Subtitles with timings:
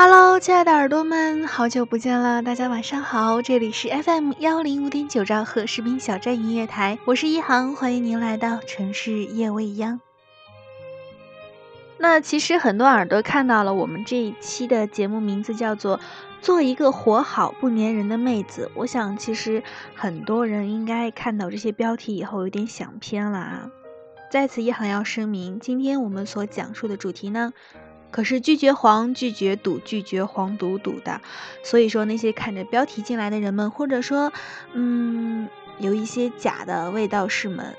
[0.00, 10.00] Hello，亲爱的耳朵们，好久不见了，大家晚上好，这里是 FM 幺零五点九兆赫士兵小站音乐台，我是一航，欢迎您来到城市夜未央。
[11.96, 15.98] 那其实很多耳朵看到了我们这一期的节目名字叫做
[16.40, 19.64] “做一个活好不粘人的妹子”，我想其实
[19.96, 23.68] 很多人应该看到这些标题以后有点想偏了啊。
[24.30, 27.52] 在此一航要声明，今天我们所讲述的主题呢。
[28.10, 31.20] 可是拒绝黄、拒绝赌、拒绝黄赌毒的，
[31.62, 34.32] 所以说那些看着标题进来的人们，或者说，
[34.72, 37.74] 嗯，有一些假的味道士们，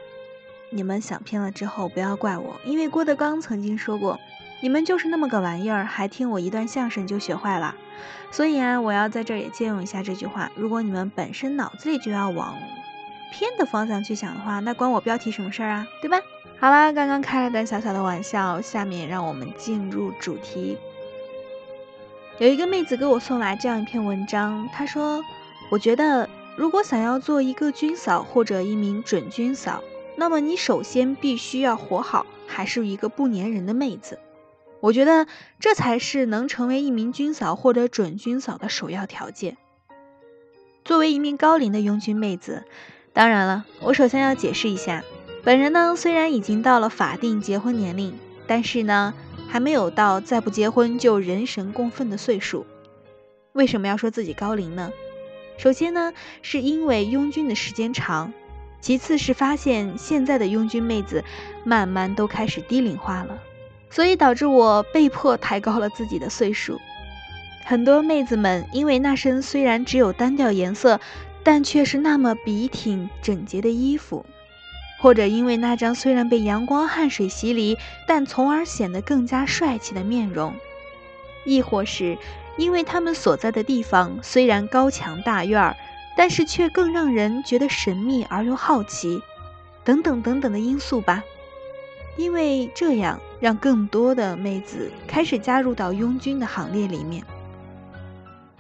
[0.70, 4.20] 你们想偏了之后不要怪我，因为郭德纲曾经说过，
[4.62, 7.76] 你们就是那么个玩意儿，还听我一段相声就学坏了。
[8.32, 12.56] 所以啊，我要在这儿也借用一下这句话：如果你们本身脑子里就要往
[13.32, 15.88] 偏的方向去想的话，那关我标题什么事儿啊？
[16.02, 16.20] 对吧？
[16.62, 20.78] 好啦，刚刚开了段小小的玩笑，下面让我们进入主题。
[22.38, 25.24] 有一个妹子给我送来这样一篇文章，她说
[25.72, 29.82] ：“我觉得，如果想要做一个军嫂或者一名准军嫂，
[30.18, 34.20] 那么你首先必须要活好，还是一个不粘人的妹子。
[34.82, 35.28] 我觉得
[35.62, 39.56] 这才是能成为一名军嫂或者准军嫂的首要条件。
[40.84, 42.66] 作为一名高龄的拥军妹子，
[43.14, 45.02] 当然了，我首先要解释一下。”
[45.42, 48.14] 本人呢，虽然已经到了法定结婚年龄，
[48.46, 49.14] 但是呢，
[49.48, 52.66] 还没有到再不结婚就人神共愤的岁数。
[53.54, 54.92] 为什么要说自己高龄呢？
[55.58, 58.32] 首先呢，是因为拥军的时间长；
[58.82, 61.24] 其次是发现现在的拥军妹子
[61.64, 63.40] 慢慢都开始低龄化了，
[63.90, 66.80] 所以导致我被迫抬高了自己的岁数。
[67.66, 71.00] 很多妹子们因为那身虽然只有单调颜色，
[71.44, 74.26] 但却是那么笔挺整洁的衣服。
[75.00, 80.54] 或者因为那张虽然被阳光汗水洗礼，但从而显得更加帅气的面容，
[81.46, 82.18] 亦或是
[82.58, 85.76] 因为他们所在的地方虽然高墙大院儿，
[86.18, 89.22] 但是却更让人觉得神秘而又好奇，
[89.86, 91.24] 等等等等的因素吧。
[92.18, 97.24] 因为这样，让更多的妹子开始加入到拥军的行列里面。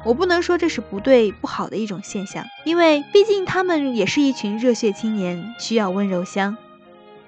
[0.06, 6.56] 我不能说这是不对不好的一种现象，因为毕竟他们也是一群热血青年，需要温柔乡；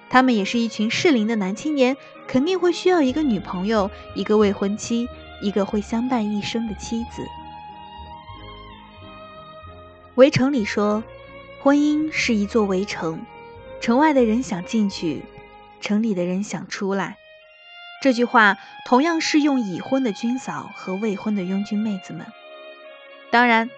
[0.09, 5.09] 他们也是一群适龄的男青年，肯定会需要一个女朋友，一个未婚妻，
[5.41, 7.27] 一个会相伴一生的妻子。
[10.15, 11.03] 围城里说，
[11.61, 13.25] 婚姻是一座围城，
[13.81, 15.23] 城外的人想进去，
[15.81, 17.17] 城里的人想出来。
[18.01, 22.25] 这句话同样适用已婚的军嫂和未婚的拥军妹子们。
[23.31, 23.69] 当然，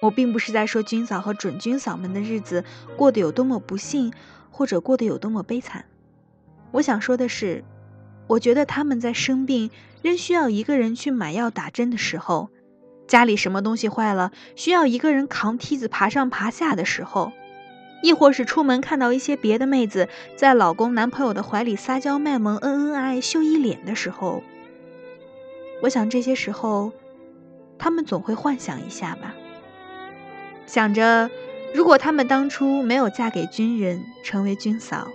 [0.00, 2.64] 我并不是在说军嫂和准军嫂们的日子
[2.96, 4.12] 过得有多么不幸，
[4.50, 5.84] 或者过得有多么悲惨。
[6.72, 7.62] 我想说的是，
[8.26, 9.70] 我觉得他们在生病
[10.02, 12.50] 仍需要一个人去买药打针的时候，
[13.06, 17.30] 家里什么东西坏了需要一个人扛梯子爬上爬下的时候，
[18.02, 24.42] 亦或是出门看到一些别的妹子在老公男朋友的怀里撒娇卖萌、恩恩爱爱、秀一脸的时候，
[25.82, 26.90] 我想这些时候。
[27.78, 29.34] 他们总会幻想一下吧，
[30.66, 31.30] 想着，
[31.74, 35.08] 如果他们当初没有嫁给军人，成为军嫂；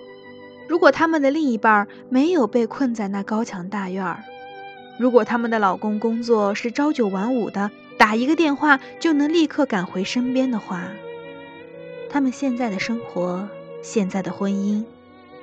[0.68, 4.20] 如果他们的另一半没有被困在那高墙大院儿；
[5.00, 10.90] 如果他们的老公工作是朝九晚五的，打一个电话就能立刻赶回身边的话，
[12.10, 13.50] 他们现在的生活、
[13.82, 14.84] 现在的婚姻、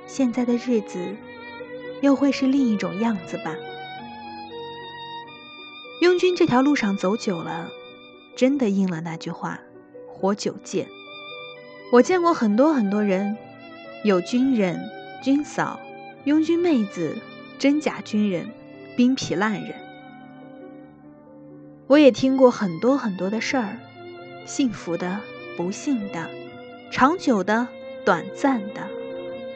[0.06, 0.98] 现在的日子，
[2.00, 3.54] 又会是另一种样子吧。
[6.00, 7.70] 拥军这条路上走久了，
[8.36, 9.58] 真的应了那句话
[10.06, 10.86] ：“活久见。”
[11.90, 13.36] 我见过很多很多人，
[14.04, 14.80] 有军人、
[15.22, 15.80] 军嫂、
[16.24, 17.16] 拥军妹子、
[17.58, 18.48] 真假军人、
[18.96, 19.74] 兵痞烂人。
[21.88, 23.78] 我也听过很多很多的事儿，
[24.46, 25.20] 幸福的、
[25.56, 26.30] 不幸的，
[26.92, 27.66] 长久的、
[28.04, 28.86] 短暂的，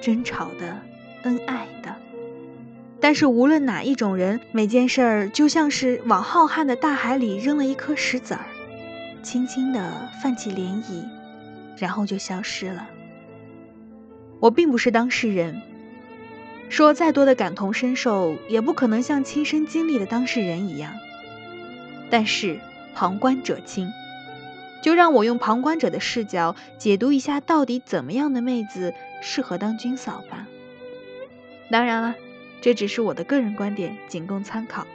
[0.01, 0.81] 争吵的、
[1.23, 1.95] 恩爱的。
[3.03, 8.47] 但是无论哪一种人，每件事儿就像是往浩瀚的大海里扔了一颗石子儿，
[9.25, 11.05] 轻轻地泛起涟漪，
[11.77, 12.89] 然后就消失了。
[14.39, 15.61] 我并不是当事人，
[16.69, 20.93] 说再多的感同身受，也不可能像亲身经历的当事人一样。
[22.09, 22.61] 但是
[22.95, 23.91] 旁观者清，
[24.81, 30.47] 就让我用旁观者的视角解读一下，到底怎么样的妹子适合当军嫂吧。
[31.69, 32.15] 当然了，
[32.63, 34.87] 这只是我的个人观点，仅供参考。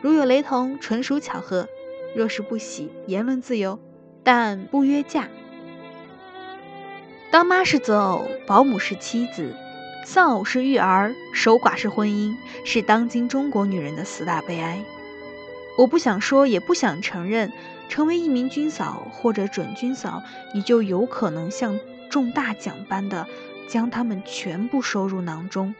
[0.00, 1.66] 如有雷同，纯属巧合；
[2.14, 3.80] 若是不喜，言论自由，
[4.22, 5.28] 但不约架。
[7.32, 9.52] 当妈是择偶，保姆是妻子，
[10.06, 14.80] 丧偶是育儿，守寡是婚姻，是当今中国女人的四大悲哀。
[15.76, 17.52] 我不想说，也不想承认，
[17.88, 20.22] 成为一名军嫂或者准军嫂，
[20.54, 23.26] 你就有可能像中大奖般的
[23.68, 25.74] 将他们全部收入囊中。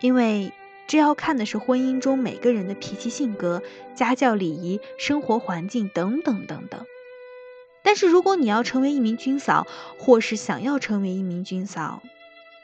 [0.00, 0.52] 因为
[0.86, 3.62] 这要看的是婚姻中每个人的脾气、性格、
[3.94, 6.84] 家教、礼仪、生活环境等等等等。
[7.82, 9.66] 但是如果你要成为一名军嫂，
[9.98, 12.02] 或是想要成为一名军嫂，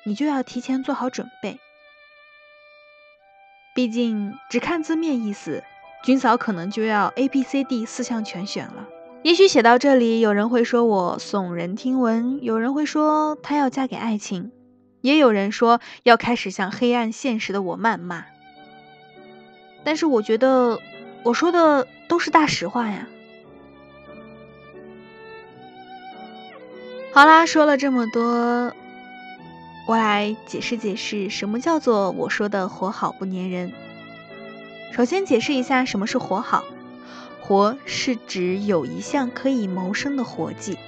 [0.05, 1.59] 你就要提前做好准备。
[3.75, 5.62] 毕竟只看字面意思，
[6.03, 8.88] 军嫂可能就要 A、B、C、D 四项全选了。
[9.23, 14.53] 也许写到这里，有人会说我耸人听闻，有人会说她要嫁给爱情。
[15.01, 18.25] 也有人说要开始向黑暗现实的我谩骂，
[19.85, 20.81] 但是我觉得
[21.23, 23.07] 我说的都是大实话呀。
[27.13, 28.73] 好啦，说了这么多，
[29.87, 33.73] 我来解释解释什么叫做我说的活好不粘人。
[34.93, 36.65] 首先解释一下什么是活好，
[37.41, 40.79] 活是指有一项可以谋生的活计。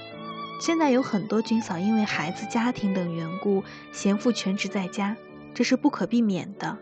[0.59, 3.63] 现在有很多军嫂因为孩子、家庭等缘故，
[3.93, 5.15] 贤妇全职在家，
[5.53, 6.77] 这是不可避免的。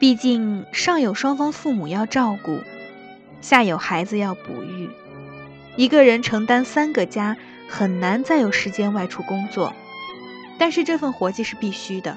[0.00, 2.58] 毕竟上有双方父母要照顾，
[3.42, 4.88] 下有孩子要哺育，
[5.76, 7.36] 一个人承担三个家，
[7.68, 9.74] 很难再有时间外出工作。
[10.58, 12.16] 但是这份活计是必须的，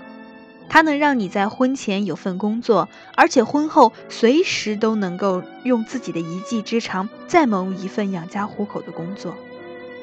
[0.69, 9.35] 它能让你在婚前有份工作，而且婚后随时都能够用自己的一技之长再谋一份养家糊口的工作。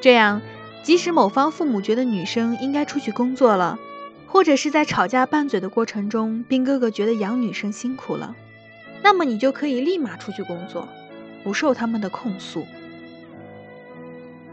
[0.01, 0.41] 这样，
[0.81, 3.77] 即使某方父母觉得女生应该出去工作了，
[4.25, 8.35] 或者是在吵架拌嘴的过程中，兵哥哥觉得养女生辛苦了，
[9.03, 10.87] 那么你就可以立马出去工作，
[11.43, 12.65] 不受他们的控诉。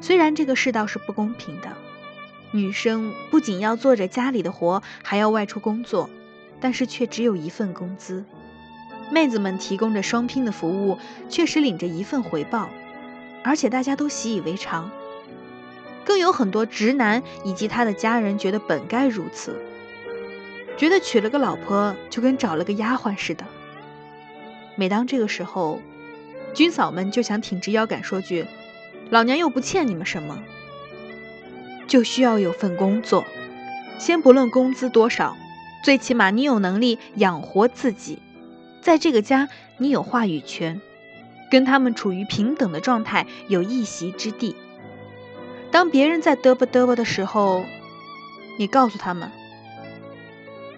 [0.02, 1.68] 虽然这个世道是不公平的，
[2.50, 6.10] 女生不仅要做着家里的活，还要外出工作，
[6.60, 8.22] 但是却只有一份工资。
[9.10, 10.98] 妹子们提供着双拼的服务，
[11.30, 12.68] 确实领着一份回报，
[13.42, 14.90] 而且大家都习以为常。
[16.08, 19.60] 更有很多直男以及他的家人觉得本该如此，
[20.78, 23.44] 觉得娶了个老婆就跟找了个丫鬟似的。
[24.74, 25.82] 每当这个时候，
[26.54, 28.46] 军嫂们就想挺直腰杆说句
[29.12, 30.42] ：“老娘又不欠你们什么，
[31.86, 33.26] 就需要有份工作。
[33.98, 35.36] 先不论工资多少，
[35.84, 38.18] 最起码你有能力养活自己，
[38.80, 40.80] 在这个家你有话语权，
[41.50, 44.56] 跟他们处于平等的状态，有一席之地。”
[45.70, 47.64] 当别人在嘚啵嘚啵的时候，
[48.58, 49.30] 你告诉他们：“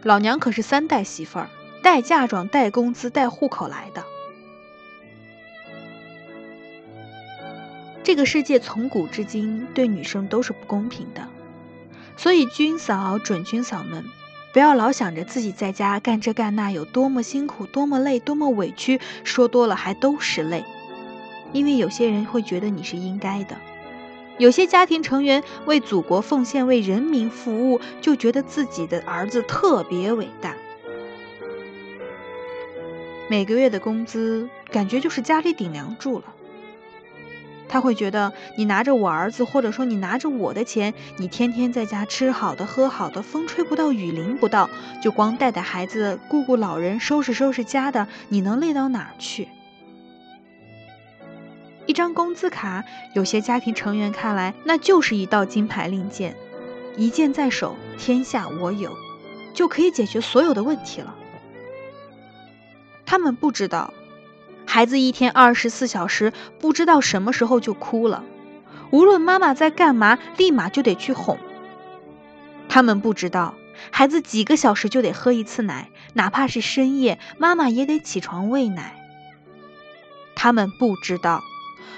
[0.02, 1.48] 老娘可是三代媳妇儿，
[1.82, 4.04] 带嫁妆、带工资、带户口来的。”
[8.02, 11.28] 这个世界从古至今对女生都是不公平的，
[12.16, 14.04] 所以军嫂、准军嫂们，
[14.52, 20.64] 不要老想着自己在家干这干那有多么辛苦、多么累、多么委屈，说多了还都是泪，
[21.52, 23.56] 因为有些人会觉得你是应该的。
[24.40, 30.56] 有些家庭成员为祖国奉献、为人民服务，就觉得自己的儿子特别伟大。
[33.28, 36.24] 每个月的工资感觉就是家里顶梁柱了。
[37.68, 44.70] 他会觉得你拿着我儿子，或者说你拿着我的钱，你天天在家吃好的、喝好的，风吹不到、雨淋不到，
[45.02, 49.48] 就光带带孩子、顾顾老人、收拾收拾家的，你能累到哪儿去？
[51.90, 56.36] 一张工资卡，有些家庭成员看来那就是一道金牌令箭，
[56.96, 58.96] 一箭在手，天下我有，
[59.52, 61.16] 就可以解决所有的问题了。
[63.04, 63.92] 他们不知道，
[64.68, 68.22] 孩子一天二十四小时，不知道什么时候就哭了，
[68.92, 71.40] 无论妈妈在干嘛，立马就得去哄。
[72.68, 73.56] 他们不知道，
[73.90, 78.94] 孩子几个小时就得喝一次奶，哪怕是深夜，妈妈也得起床喂奶。
[80.36, 81.42] 他们不知道。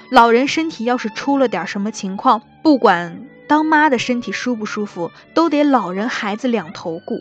[0.09, 7.19] 老人身体要是出了点什么情况，不管当妈的身体舒不舒服，都得老人孩子两头顾。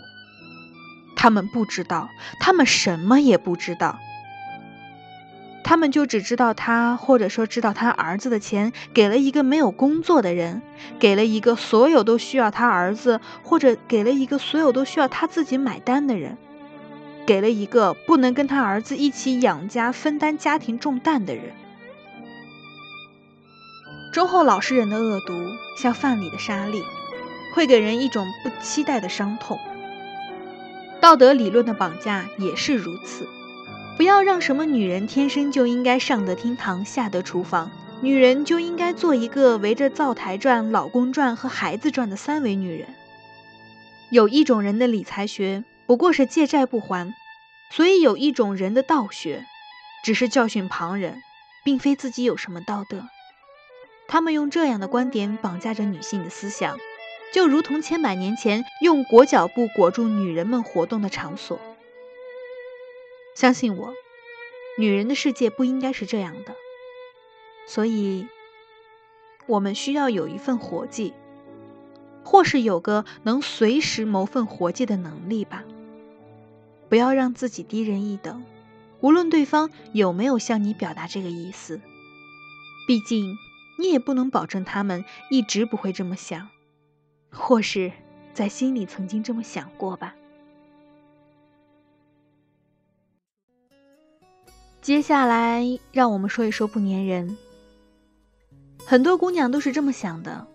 [1.16, 2.08] 他们不知道，
[2.40, 3.98] 他们什么也不知道。
[5.64, 10.60] 他们就只知道他，或者说知道他儿子的钱给了一个没有工作的人，
[10.98, 16.36] 给了一个所有都需要他儿子，或者给了一个所有都需要他自己买单的人，
[17.24, 21.52] 给了一个不能跟他儿子一起养家、分担家庭重担的人。
[24.12, 25.32] 忠厚老实人的恶毒，
[25.74, 26.84] 像饭里的沙粒，
[27.54, 29.58] 会给人一种不期待的伤痛。
[31.00, 33.26] 道德理论的绑架也是如此。
[33.96, 37.70] 不要让什么女人天生就应该上得厅堂，下得厨房，
[38.02, 42.88] 女人就应该做一个围着灶台转、老公转和孩子转的三维女人。
[44.10, 47.14] 有一种人的理财学不过是借债不还，
[47.70, 49.46] 所以有一种人的道学，
[50.04, 51.22] 只是教训旁人，
[51.64, 53.06] 并非自己有什么道德。
[54.12, 56.76] 他们用这样的观点绑架着女性的思想，
[57.32, 61.58] 就如同千百年前用裹脚布裹住女人们活动的场所。
[63.34, 63.94] 相信我，
[64.76, 66.54] 女人的世界不应该是这样的。
[67.66, 68.26] 所以，
[69.46, 71.14] 我们需要有一份活计，
[72.22, 75.64] 或是有个能随时谋份活计的能力吧。
[76.90, 78.44] 不要让自己低人一等，
[79.00, 81.80] 无论对方有没有向你表达这个意思。
[82.86, 83.38] 毕竟，
[83.82, 86.48] 你也不能保证他们一直不会这么想，
[87.32, 87.90] 或是
[88.32, 90.14] 在心里曾经这么想过吧。
[94.80, 97.36] 接下来，让我们说一说不粘人。
[98.86, 100.46] 很多姑娘都是这么想的：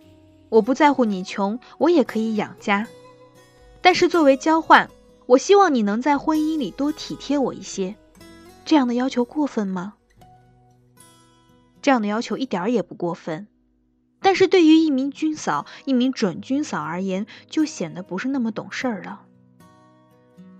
[0.47, 2.87] 我不在乎你穷，我也可以养家。
[3.81, 4.89] 但是作为交换，
[5.25, 7.97] 我希望你能在婚姻里多体贴我一些。
[8.63, 9.95] 这样的要求过分吗？
[11.87, 13.47] 这样的要求一点也不过分。
[14.19, 19.21] 但是对于一名军嫂、一名准军嫂而言，就显得不是那么懂事儿了。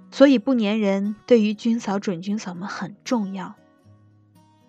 [0.10, 3.56] 所以不粘人对于军嫂、准军嫂们很重要。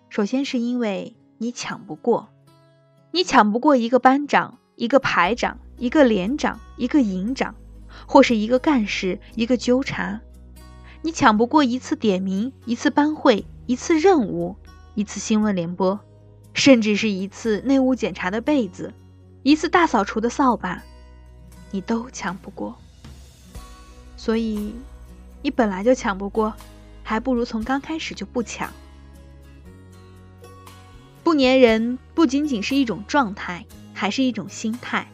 [0.09, 2.27] 首先是因为你抢不过，
[3.11, 7.55] 你抢不过一个班长、一个排长、一个连长、一个营长，
[8.05, 10.19] 或是一个干事、一个纠察，
[11.03, 14.57] 你抢不过一次点名、一次班会、一次任务、
[14.93, 16.01] 一次新闻联播，
[16.59, 18.93] 甚至是一次内务检查的被子、
[19.41, 20.83] 一次大扫除的扫把，
[21.71, 22.77] 你都抢不过。
[24.15, 24.75] 所以。
[25.41, 26.53] 你本来就抢不过，
[27.01, 28.73] 还不如从刚开始就不抢。
[31.23, 35.09] 不粘人不仅仅是一种状态，还是一种心态。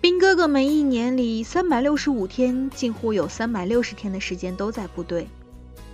[0.00, 5.28] 兵哥哥们一年里三百六十五天，近乎有三百六十天的时间都在部队，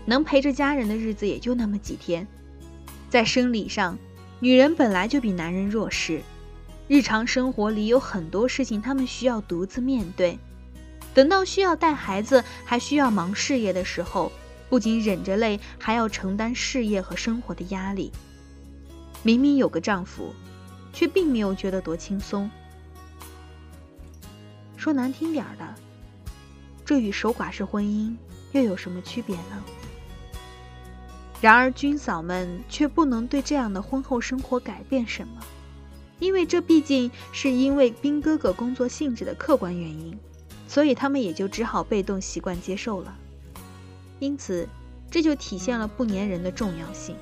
[0.06, 2.26] 能陪着家人的日子也就那么几天。
[3.10, 3.98] 在生理上，
[4.38, 6.21] 女人本来就比男人弱势，
[6.88, 10.38] 日常生活里有很多事情，她们需要独自面对。
[11.14, 14.31] 等到需要带孩子，还需要忙事业的时候，
[14.69, 18.12] 不仅忍着累，还要承担事业和生活的压力。
[19.23, 20.35] 明明有个丈夫，
[20.93, 22.50] 却并没有觉得多轻松。
[24.76, 25.75] 说难听点儿的，
[26.85, 28.14] 这与守寡式婚姻
[28.52, 29.64] 又有什么区别呢？
[31.40, 35.43] 然而军嫂们却不能对这样的婚后生活改变什么，
[36.19, 40.19] 因为这毕竟是因为兵哥哥工作性质的客观原因。
[40.69, 43.16] 所以他们也就只好被动习惯接受了，
[44.19, 44.69] 因此
[45.09, 47.14] 这就体现了不粘人的重要性。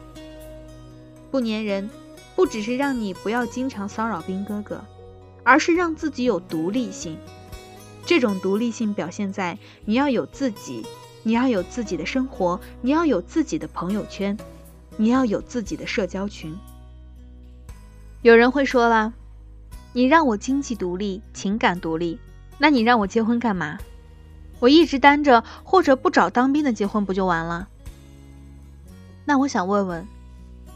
[1.31, 1.91] 不粘人，
[2.35, 4.83] 不只是让你不要经常骚扰兵哥哥，
[5.43, 7.19] 而是让自己有独立性。
[8.07, 10.87] 这种独立性表现在你要有自己，
[11.27, 14.39] 你要有自己的生活，你要有自己的朋友圈，
[14.99, 16.55] 你要有自己的社交群。
[18.21, 19.15] 有人会说了，
[19.95, 22.19] 你让我经济独立，情感独立。
[22.59, 23.79] 那你让我结婚干嘛？
[24.61, 27.69] 我一直单着，或者不找当兵的结婚不就完了？
[29.25, 30.07] 那我想问问，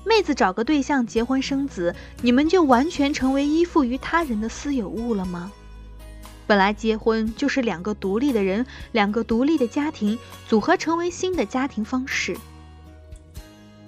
[0.05, 5.53] 妹子找个对象结婚生子，你们就完全成为依附于他人的私有物了吗？
[6.49, 12.35] 本来结婚就是两个独立的人，两个独立的家庭组合成为新的家庭方式。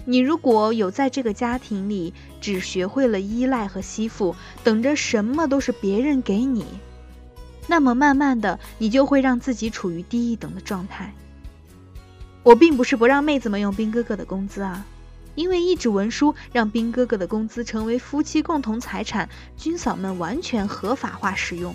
[0.05, 6.67] 你如果有在这个家庭里只学会了依赖和吸附，等着什么都是别人给你。
[7.67, 11.15] 那么慢慢的，你就会让自己处于低一等的状态。
[12.43, 14.85] 我并不是不让妹子们用兵哥哥的工资啊，
[15.35, 21.75] 因为一纸文书让兵哥哥的工资成为夫妻共同财产，军嫂们完全合法化使用。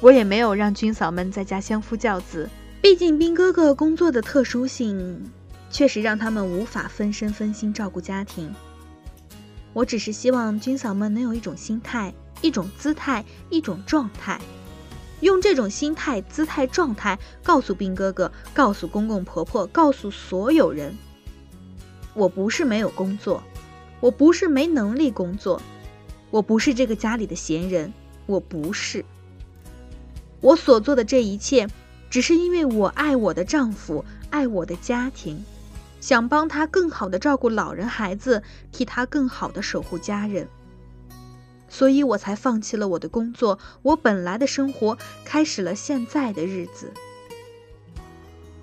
[0.00, 2.48] 我也没有让军嫂们在家相夫教子，
[2.80, 5.28] 毕竟兵哥哥工作的特殊性，
[5.70, 8.54] 确实让他们无法分身分心照顾家庭。
[9.72, 14.40] 我只是希望军嫂们能有一种心态、一种姿态、一种状态。
[15.20, 20.96] 用这种心态、姿态、状态告诉兵哥哥，告诉公公婆婆，告诉所有人：
[22.14, 23.42] 我不是没有工作，
[23.98, 25.60] 我不是没能力工作，
[26.30, 27.92] 我不是这个家里的闲人，
[28.26, 29.04] 我不是。
[30.40, 31.68] 我所做的这一切，
[32.10, 35.44] 只是因为我爱我的丈夫，爱我的家庭，
[36.00, 40.48] 想帮他更好的照顾老人孩子，替他更好的守护家人。
[41.68, 46.92] 所以我才放弃了我的工作，我本来的生活，开始了现在的日子。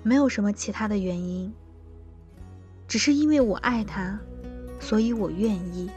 [0.02, 1.52] 没有什么其他的原因，
[2.88, 4.18] 只是因为我爱他，
[4.80, 5.90] 所以我愿意。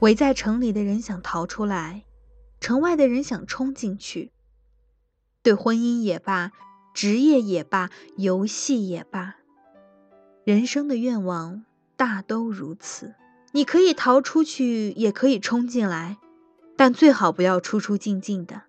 [0.00, 2.04] 围在城里的人想逃出来。
[2.60, 4.32] 城外的人想冲进去，
[5.42, 6.52] 对婚姻也罢，
[6.92, 9.36] 职业也罢，游戏也罢，
[10.44, 11.64] 人生的愿望
[11.96, 13.14] 大都如此。
[13.52, 16.18] 你可以逃出去，也可以冲进来，
[16.76, 18.62] 但最好不要出出进进的。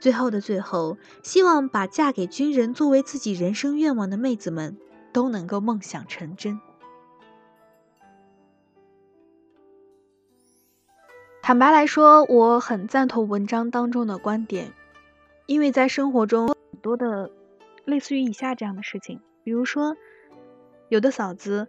[0.00, 4.76] 最后的最后，希望把嫁给军人作为自己人生愿望的妹子们
[5.12, 6.60] 都能够梦想成真。
[11.42, 14.72] 坦白来说，我很赞同文章当中的观点，
[15.46, 17.32] 因为在生活中很多的
[17.84, 19.96] 类似于以下这样的事情，比如说，
[20.88, 21.66] 有的嫂子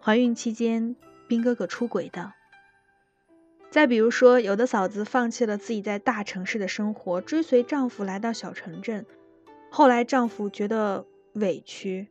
[0.00, 0.96] 怀孕期间
[1.28, 2.32] 兵哥哥出轨的；
[3.70, 9.04] 再比如说，有的嫂子放弃了自己在大城市的生活，追随丈夫来到小城镇，
[9.70, 12.08] 后来丈夫觉得委屈，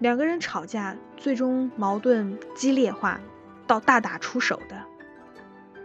[0.00, 3.20] 两个人吵架，最终矛盾激烈化
[3.68, 4.89] 到大打出手的。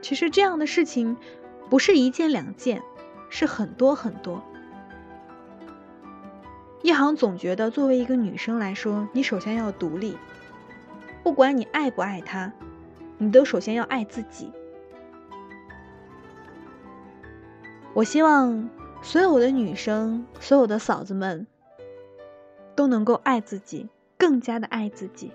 [0.05, 1.17] 其实这样的事情，
[1.67, 2.83] 不是一件两件，
[3.27, 4.43] 是很多很多。
[6.83, 10.15] 一航总觉得，作为一个女生来说，你首先要独立，
[11.23, 12.53] 不管你爱不爱他，
[13.17, 14.51] 你都首先要爱自己。
[17.95, 18.69] 我希望
[19.01, 21.47] 所有的女生，所有的嫂子们，
[22.75, 25.31] 都能够爱自己，更加的爱自己。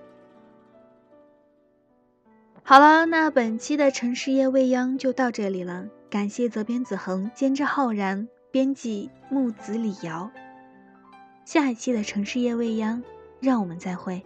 [2.71, 5.89] 好了，那本期的城市夜未央就到这里了。
[6.09, 10.31] 感谢责编子恒、监制浩然、编辑木子李瑶。
[11.45, 13.03] 下一期的城市夜未央，
[13.41, 14.23] 让我们再会。